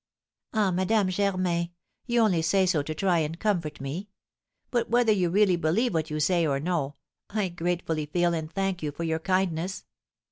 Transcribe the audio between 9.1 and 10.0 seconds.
kindness.